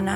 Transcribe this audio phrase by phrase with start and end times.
[0.00, 0.06] E.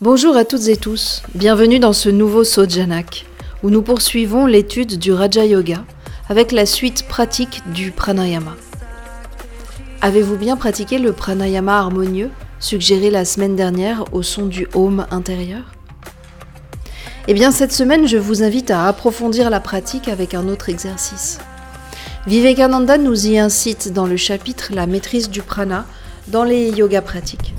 [0.00, 3.26] Bonjour à toutes et tous, bienvenue dans ce nouveau Sojanak,
[3.64, 5.84] où nous poursuivons l'étude du Raja Yoga
[6.28, 8.56] avec la suite pratique du pranayama.
[10.00, 15.64] Avez-vous bien pratiqué le pranayama harmonieux suggéré la semaine dernière au son du home intérieur?
[17.28, 21.40] Eh bien cette semaine, je vous invite à approfondir la pratique avec un autre exercice.
[22.26, 25.84] Vivekananda nous y incite dans le chapitre La maîtrise du prana
[26.28, 27.54] dans les yogas pratiques.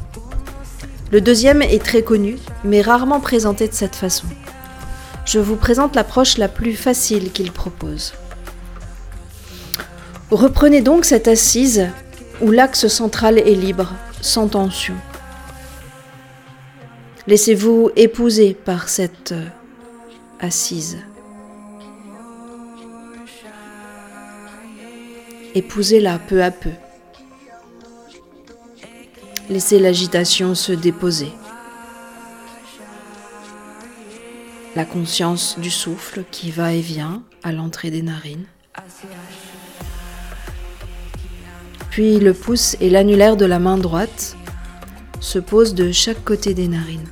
[1.12, 4.26] Le deuxième est très connu, mais rarement présenté de cette façon.
[5.24, 8.14] Je vous présente l'approche la plus facile qu'il propose.
[10.32, 11.88] Reprenez donc cette assise
[12.42, 14.96] où l'axe central est libre, sans tension.
[17.28, 19.46] Laissez-vous épouser par cette euh,
[20.40, 20.98] assise.
[25.54, 26.72] Épousez-la peu à peu.
[29.50, 31.32] Laissez l'agitation se déposer.
[34.76, 38.46] La conscience du souffle qui va et vient à l'entrée des narines.
[41.96, 44.36] Puis le pouce et l'annulaire de la main droite
[45.22, 47.08] se posent de chaque côté des narines.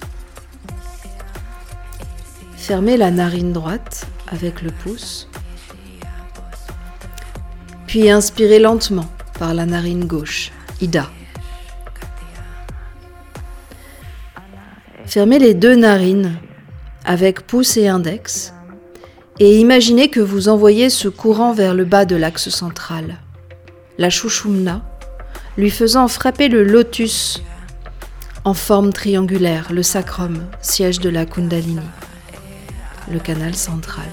[2.58, 5.30] Fermez la narine droite avec le pouce.
[7.88, 9.06] Puis inspirez lentement
[9.40, 11.10] par la narine gauche, Ida.
[15.06, 16.36] Fermez les deux narines
[17.06, 18.54] avec pouce et index
[19.40, 23.23] et imaginez que vous envoyez ce courant vers le bas de l'axe central
[23.98, 24.82] la chouchoumna,
[25.58, 27.42] lui faisant frapper le lotus
[28.46, 31.80] en forme triangulaire, le sacrum, siège de la Kundalini,
[33.12, 34.08] le canal central.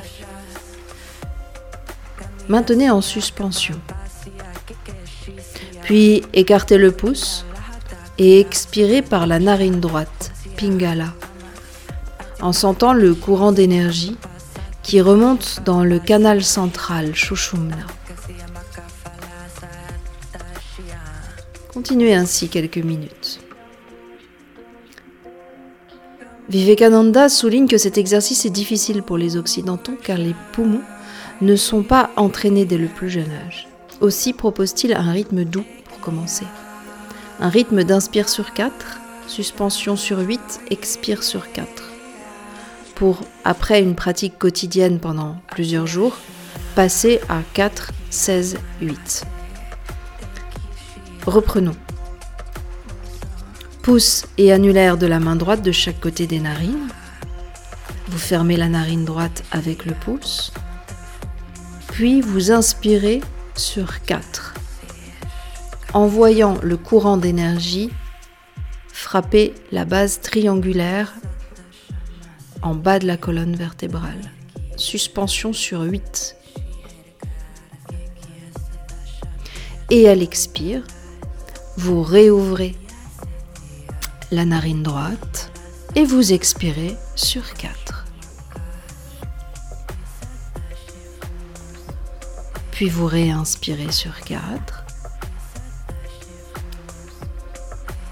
[2.48, 3.80] Maintenez en suspension.
[5.82, 7.44] Puis écartez le pouce
[8.18, 11.14] et expirez par la narine droite, Pingala,
[12.41, 14.16] en sentant le courant d'énergie
[14.82, 17.86] qui remonte dans le canal central, Shushumna.
[21.80, 23.41] Continuez ainsi quelques minutes.
[26.50, 30.82] Vivekananda souligne que cet exercice est difficile pour les Occidentaux car les poumons
[31.41, 33.66] ne sont pas entraînés dès le plus jeune âge.
[34.02, 36.44] Aussi propose-t-il un rythme doux pour commencer.
[37.41, 41.66] Un rythme d'inspire sur 4, suspension sur 8, expire sur 4.
[42.94, 46.18] Pour, après une pratique quotidienne pendant plusieurs jours,
[46.74, 49.24] passer à 4, 16, 8.
[51.26, 51.76] Reprenons.
[53.82, 56.88] Pouce et annulaire de la main droite de chaque côté des narines.
[58.08, 60.53] Vous fermez la narine droite avec le pouce.
[61.88, 63.20] Puis vous inspirez
[63.54, 64.54] sur 4.
[65.92, 67.91] Envoyant le courant d'énergie
[68.92, 71.14] frapper la base triangulaire
[72.62, 74.30] en bas de la colonne vertébrale.
[74.76, 76.36] Suspension sur 8.
[79.91, 80.82] Et à l'expire,
[81.80, 82.76] vous réouvrez
[84.30, 85.50] la narine droite
[85.94, 88.04] et vous expirez sur 4.
[92.70, 94.84] Puis vous réinspirez sur 4.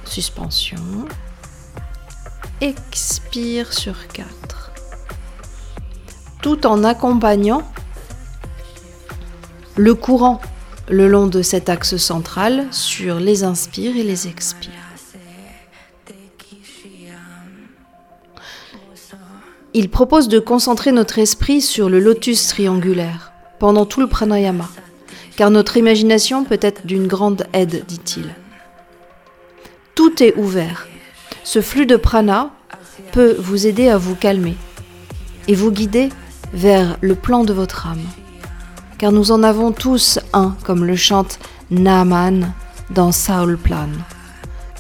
[0.07, 1.07] Suspension.
[2.63, 4.73] Expire sur 4.
[6.41, 7.71] Tout en accompagnant
[9.77, 10.41] le courant
[10.91, 14.73] le long de cet axe central sur les inspires et les expires.
[19.75, 24.69] Il propose de concentrer notre esprit sur le lotus triangulaire pendant tout le pranayama,
[25.37, 28.35] car notre imagination peut être d'une grande aide, dit-il.
[29.95, 30.89] Tout est ouvert.
[31.45, 32.51] Ce flux de prana
[33.13, 34.57] peut vous aider à vous calmer
[35.49, 36.09] et vous guider
[36.53, 38.05] vers le plan de votre âme
[38.99, 41.39] car nous en avons tous un, comme le chante
[41.71, 42.53] Naaman
[42.91, 43.89] dans Saul Plan.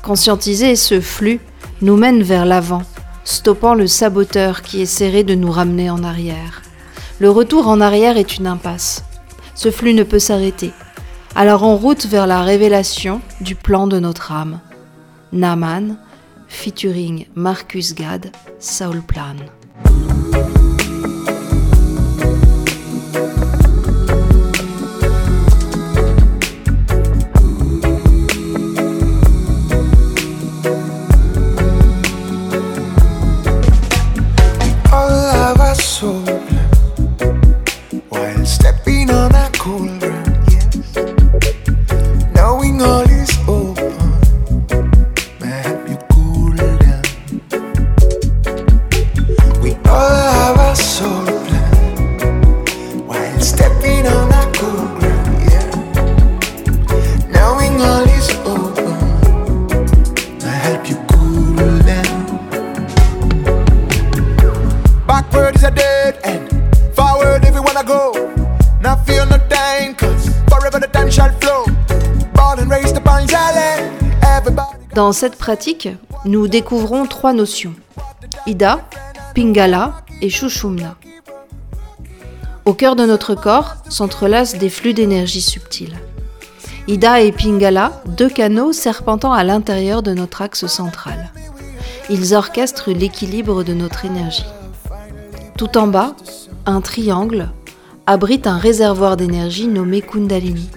[0.03, 1.41] Conscientiser ce flux
[1.81, 2.83] nous mène vers l'avant,
[3.25, 6.63] stoppant le saboteur qui essaierait de nous ramener en arrière.
[7.21, 9.05] Le retour en arrière est une impasse.
[9.55, 10.73] Ce flux ne peut s'arrêter.
[11.35, 14.61] Alors en route vers la révélation du plan de notre âme.
[15.33, 15.97] Naaman,
[16.49, 19.37] featuring Marcus Gad, Saul Plan.
[39.69, 39.98] cool.
[74.99, 75.89] Dans cette pratique,
[76.25, 77.73] nous découvrons trois notions
[78.49, 78.81] Ida,
[79.33, 80.97] Pingala et Shushumna.
[82.65, 85.95] Au cœur de notre corps s'entrelacent des flux d'énergie subtils.
[86.89, 91.31] Ida et Pingala, deux canaux serpentant à l'intérieur de notre axe central.
[92.11, 94.47] Ils orchestrent l'équilibre de notre énergie.
[95.57, 96.17] Tout en bas,
[96.67, 97.51] un triangle
[98.09, 100.69] abrite un réservoir d'énergie nommé Kundalini,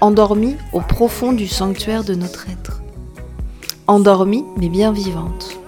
[0.00, 2.80] endormi au profond du sanctuaire de notre être.
[3.86, 5.58] Endormie mais bien vivante.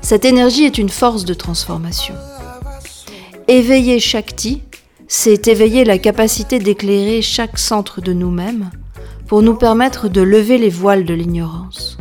[0.00, 2.14] Cette énergie est une force de transformation.
[3.48, 4.62] Éveiller Shakti,
[5.08, 8.70] c'est éveiller la capacité d'éclairer chaque centre de nous-mêmes
[9.26, 11.98] pour nous permettre de lever les voiles de l'ignorance.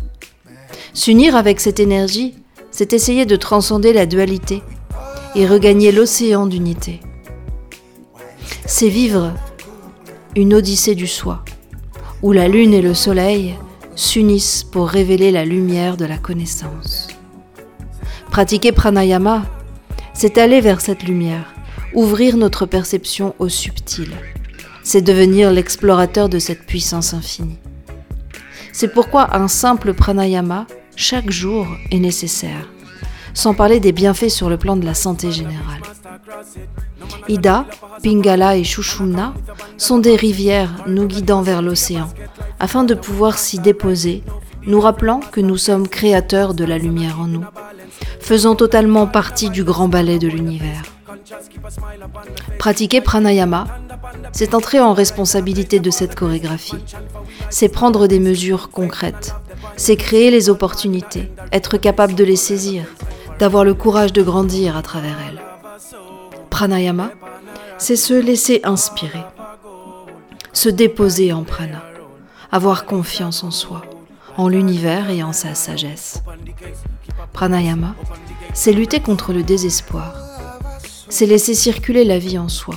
[0.94, 2.36] S'unir avec cette énergie,
[2.72, 4.64] c'est essayer de transcender la dualité
[5.36, 7.02] et regagner l'océan d'unité.
[8.66, 9.34] C'est vivre
[10.36, 11.44] une odyssée du soi,
[12.22, 13.56] où la lune et le soleil
[13.96, 17.08] s'unissent pour révéler la lumière de la connaissance.
[18.32, 19.44] Pratiquer pranayama,
[20.14, 21.54] c'est aller vers cette lumière,
[21.94, 24.12] ouvrir notre perception au subtil.
[24.84, 27.60] C'est devenir l'explorateur de cette puissance infinie.
[28.72, 32.73] C'est pourquoi un simple pranayama, chaque jour, est nécessaire,
[33.34, 35.82] sans parler des bienfaits sur le plan de la santé générale.
[37.28, 37.66] Ida,
[38.02, 39.34] Pingala et Shushumna
[39.78, 42.10] sont des rivières nous guidant vers l'océan,
[42.60, 44.24] afin de pouvoir s'y déposer,
[44.66, 47.44] nous rappelant que nous sommes créateurs de la lumière en nous,
[48.20, 50.84] faisant totalement partie du grand ballet de l'univers.
[52.60, 53.68] Pratiquer pranayama,
[54.32, 56.84] c'est entrer en responsabilité de cette chorégraphie.
[57.50, 59.34] C'est prendre des mesures concrètes.
[59.76, 62.86] C'est créer les opportunités, être capable de les saisir,
[63.40, 65.42] d'avoir le courage de grandir à travers elles.
[66.50, 67.12] Pranayama,
[67.78, 69.24] c'est se laisser inspirer,
[70.54, 71.84] se déposer en prana,
[72.52, 73.82] avoir confiance en soi,
[74.38, 76.24] en l'univers et en sa sagesse.
[77.34, 77.96] Pranayama,
[78.54, 80.16] c'est lutter contre le désespoir,
[81.10, 82.76] c'est laisser circuler la vie en soi,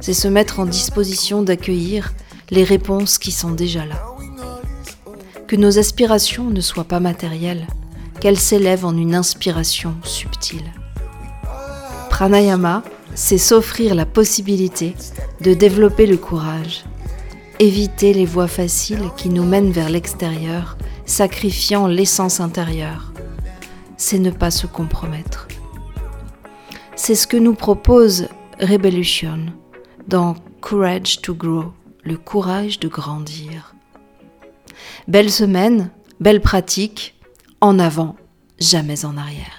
[0.00, 2.12] c'est se mettre en disposition d'accueillir
[2.50, 4.02] les réponses qui sont déjà là.
[5.46, 7.66] Que nos aspirations ne soient pas matérielles,
[8.26, 10.72] qu'elles s'élèvent en une inspiration subtile.
[12.10, 12.82] Pranayama,
[13.14, 14.96] c'est s'offrir la possibilité
[15.42, 16.84] de développer le courage,
[17.60, 23.12] éviter les voies faciles qui nous mènent vers l'extérieur, sacrifiant l'essence intérieure.
[23.96, 25.46] C'est ne pas se compromettre.
[26.96, 28.26] C'est ce que nous propose
[28.60, 29.46] Revolution
[30.08, 33.76] dans Courage to Grow, le courage de grandir.
[35.06, 37.14] Belle semaine, belle pratique,
[37.60, 38.16] en avant,
[38.58, 39.55] jamais en arrière.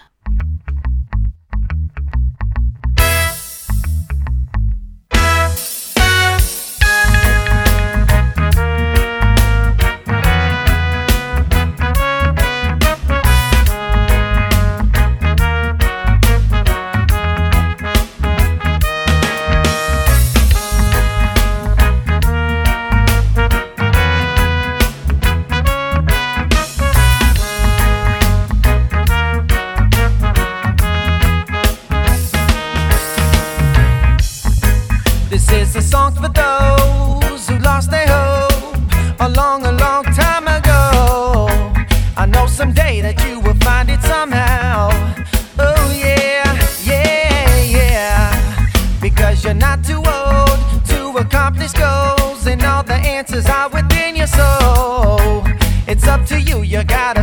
[56.07, 56.61] up to you.
[56.63, 57.16] You gotta.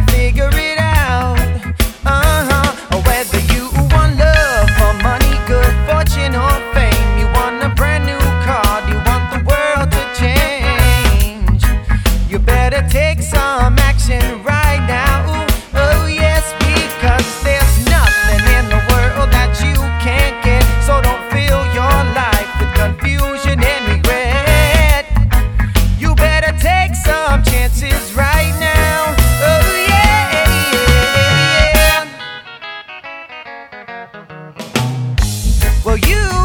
[35.95, 36.44] for you.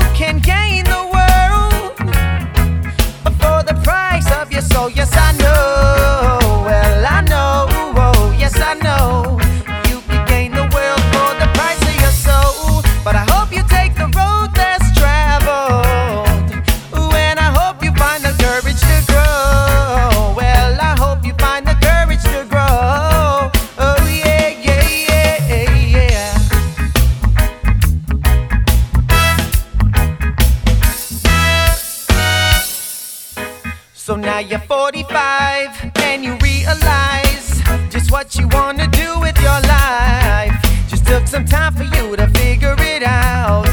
[34.49, 40.53] You're 45 and you realize just what you wanna do with your life.
[40.87, 43.67] Just took some time for you to figure it out.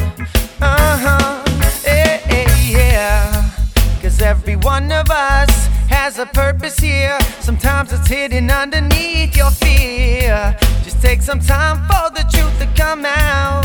[0.60, 1.44] Uh huh.
[1.86, 3.50] Yeah, yeah.
[4.02, 7.18] Cause every one of us has a purpose here.
[7.40, 10.54] Sometimes it's hidden underneath your fear.
[10.84, 13.64] Just take some time for the truth to come out.